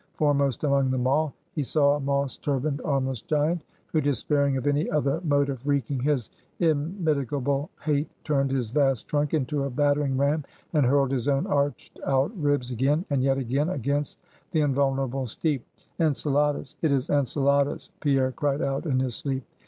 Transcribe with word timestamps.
Foremost 0.15 0.63
among 0.63 0.89
them 0.89 1.05
all, 1.05 1.31
he 1.53 1.61
saw 1.61 1.95
a 1.95 1.99
moss 1.99 2.35
turbaned, 2.35 2.81
armless 2.83 3.21
giant, 3.21 3.63
who 3.91 4.01
despairing 4.01 4.57
of 4.57 4.65
any 4.65 4.89
other 4.89 5.21
mode 5.23 5.47
of 5.47 5.67
wreaking 5.67 5.99
his 5.99 6.31
immitigable 6.57 7.69
hate, 7.85 8.09
turned 8.23 8.49
his 8.49 8.71
vast 8.71 9.07
trunk 9.07 9.31
into 9.31 9.63
a 9.63 9.69
battering 9.69 10.17
ram, 10.17 10.43
and 10.73 10.87
hurled 10.87 11.11
his 11.11 11.27
own 11.27 11.45
arched 11.45 11.99
out 12.03 12.31
ribs 12.35 12.71
again 12.71 13.05
and 13.11 13.21
yet 13.21 13.37
again 13.37 13.69
against 13.69 14.17
the 14.49 14.61
invulnerable 14.61 15.27
steep. 15.27 15.63
"Enceladus! 15.99 16.75
it 16.81 16.91
is 16.91 17.11
Enceladus!" 17.11 17.91
Pierre 17.99 18.31
cried 18.31 18.63
out 18.63 18.87
in 18.87 18.99
his 18.99 19.13
sleep. 19.13 19.43